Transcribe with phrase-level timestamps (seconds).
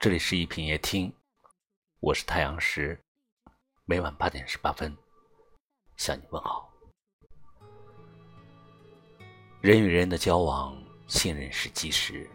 [0.00, 1.12] 这里是一品夜听，
[1.98, 2.98] 我是太阳石，
[3.84, 4.96] 每晚八点十八分
[5.98, 6.72] 向你问好。
[9.60, 10.74] 人与人的交往，
[11.06, 12.26] 信任是基石，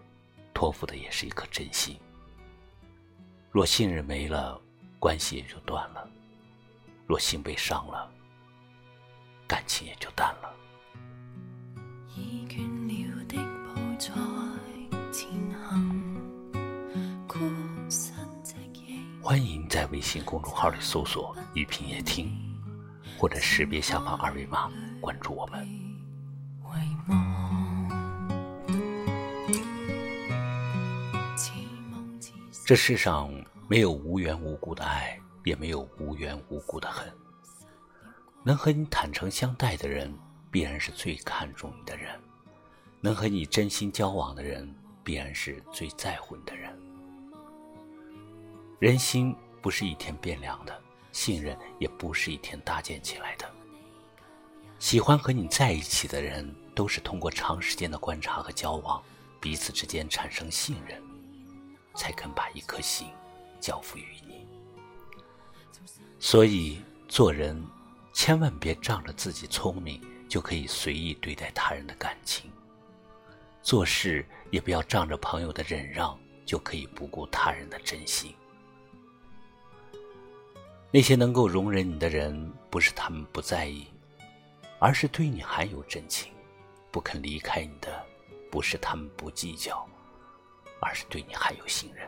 [0.54, 2.00] 托付的也是一颗真心。
[3.50, 4.62] 若信任没了，
[5.00, 6.08] 关系也就断了；
[7.08, 8.14] 若心被伤了，
[9.48, 10.56] 感情也就淡了。
[19.26, 22.32] 欢迎在微信公众号里搜索“一品夜听”，
[23.18, 25.68] 或者识别下方二维码关注我们。
[32.68, 33.34] 这世上
[33.68, 37.12] 没有无缘无故的爱，也没有无缘无故的恨。
[38.44, 40.16] 能和你坦诚相待的人，
[40.52, 42.14] 必然是最看重你的人；
[43.02, 44.72] 能和你真心交往的人，
[45.04, 46.80] 必然是最在乎你的人。
[48.80, 50.82] 人心不是一天变凉的，
[51.14, 53.50] 信任也不是一天搭建起来的。
[54.80, 59.02] 喜欢和你在一起的人，都是通过长时间的观察和交往，
[59.40, 61.02] 彼此之间产生信任，
[61.96, 63.08] 才肯把一颗心
[63.62, 64.46] 交付于你。
[66.20, 67.66] 所以做人，
[68.12, 72.52] 千万别仗着自己聪明就可以随意对待他人的感情；
[73.64, 78.36] 做事也不要仗着朋友的忍让就可以不顾他人的真心。
[80.96, 83.86] 那些能够容忍你的人，不是他们不在意，
[84.80, 86.32] 而是对你还有真情；
[86.90, 88.02] 不肯离开你的，
[88.50, 89.86] 不是他们不计较，
[90.80, 92.08] 而是对你还有信任。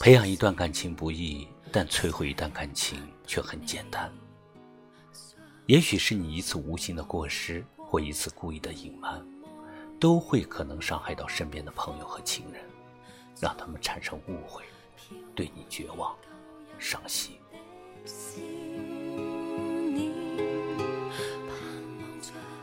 [0.00, 4.10] 培养一段感情不易，但摧毁一段感情却很简单。
[5.66, 7.62] 也许是你一次无心的过失。
[7.94, 9.24] 或一次故意的隐瞒，
[10.00, 12.60] 都会可能伤害到身边的朋友和亲人，
[13.40, 14.64] 让他们产生误会，
[15.32, 16.12] 对你绝望、
[16.76, 17.38] 伤心。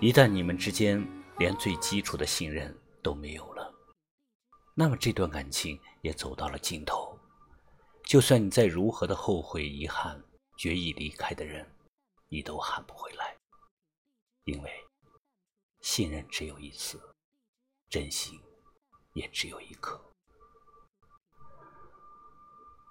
[0.01, 1.01] 一旦你们之间
[1.37, 3.73] 连最基础的信任都没有了，
[4.75, 7.17] 那么这段感情也走到了尽头。
[8.03, 10.21] 就算你再如何的后悔、遗憾、
[10.57, 11.65] 决意离开的人，
[12.27, 13.33] 你都喊不回来，
[14.43, 14.69] 因为。
[15.93, 16.97] 信任只有一次，
[17.89, 18.41] 真心
[19.11, 19.99] 也只有一颗。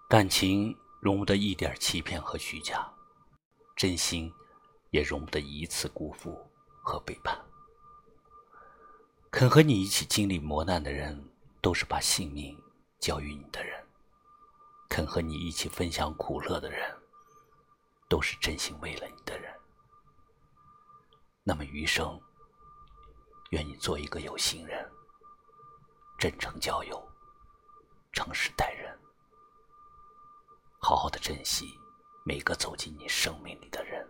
[0.07, 2.93] 感情容不得一点欺骗和虚假，
[3.75, 4.31] 真心
[4.91, 6.47] 也容不得一次辜负
[6.85, 7.43] 和背叛。
[9.31, 11.27] 肯和你一起经历磨难的人，
[11.63, 12.55] 都是把性命
[12.99, 13.83] 交予你的人；
[14.91, 16.95] 肯和你一起分享苦乐的人，
[18.11, 19.59] 都是真心为了你的人。
[21.43, 22.21] 那么余生。
[23.51, 24.89] 愿你做一个有心人，
[26.19, 27.03] 真诚交友，
[28.13, 28.97] 诚实待人，
[30.81, 31.67] 好好的珍惜
[32.25, 34.09] 每个走进你生命里的人。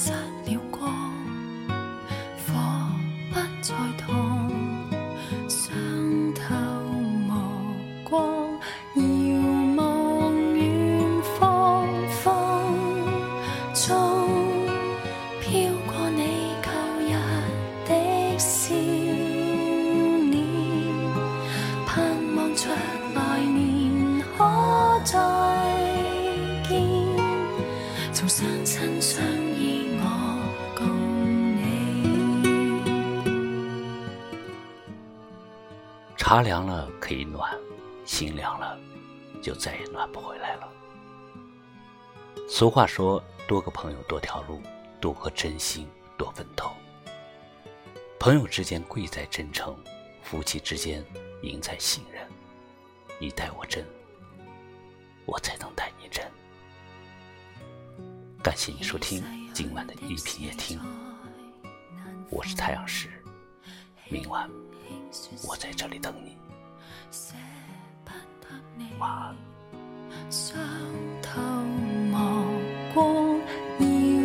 [0.00, 0.88] 失了光
[2.46, 2.54] 火
[3.30, 4.48] 不再烫
[5.48, 5.74] 伤
[6.34, 6.54] 透
[7.26, 7.34] 目
[8.04, 8.22] 光
[8.94, 9.02] 遥
[9.76, 12.24] 望远方风
[13.74, 13.90] 中
[15.40, 15.50] 飘
[15.88, 16.70] 过你旧
[17.02, 17.10] 日
[17.88, 18.72] 的笑
[20.30, 20.40] 脸
[21.84, 21.96] 盼
[22.36, 22.68] 望着
[23.16, 25.18] 来年可再
[26.68, 26.86] 见
[28.12, 29.47] 从相亲相
[36.28, 37.58] 茶凉了可以暖，
[38.04, 38.78] 心凉了
[39.40, 40.68] 就再也暖不回来了。
[42.46, 44.60] 俗话说：“多个朋友多条路，
[45.00, 45.88] 多颗真心
[46.18, 46.70] 多分头。”
[48.20, 49.74] 朋友之间贵在真诚，
[50.22, 51.02] 夫妻之间
[51.40, 52.22] 赢在信任。
[53.18, 53.82] 你待我真，
[55.24, 56.22] 我才能待你真。
[58.42, 60.78] 感谢你收听今晚的一品夜听，
[62.28, 63.08] 我是太阳石，
[64.10, 64.48] 明晚
[65.46, 66.36] 我在这里等你。
[67.10, 67.34] 晚
[68.04, 68.10] 不
[68.40, 68.84] 得你
[70.30, 70.58] 双
[71.22, 71.40] 头
[72.94, 73.38] 光
[73.76, 74.18] 你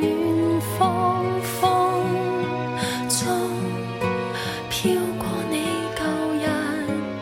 [0.00, 0.60] 日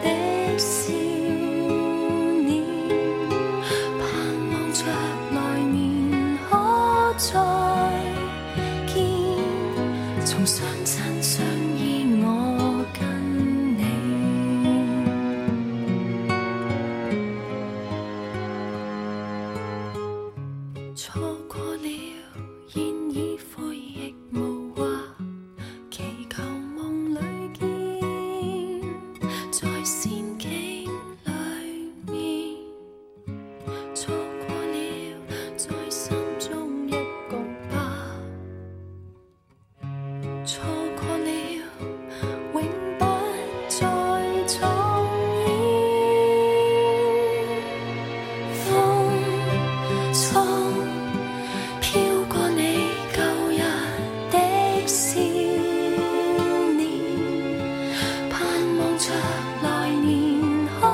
[0.03, 0.93] 的笑
[3.99, 4.07] 盼
[4.53, 4.85] 望着
[5.73, 6.57] 年可
[10.85, 11.12] 再
[20.95, 21.32] 错
[59.03, 59.11] 着
[59.65, 60.41] 来年
[60.81, 60.87] 可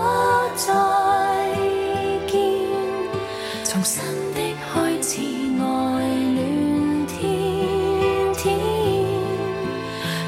[0.57, 0.67] 再
[2.27, 2.41] 见
[3.65, 4.03] 从新
[4.33, 5.21] 的开始
[5.61, 5.63] 爱
[6.33, 8.59] 恋天天，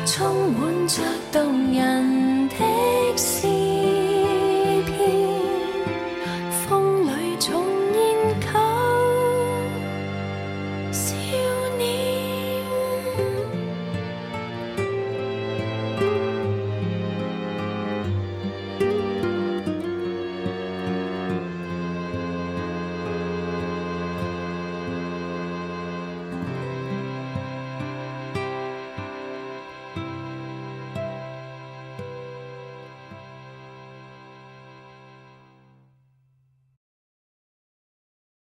[0.04, 1.00] 充满着
[1.32, 2.54] 动人的
[3.16, 3.59] 笑。